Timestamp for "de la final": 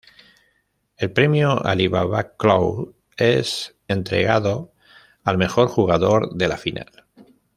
6.33-7.05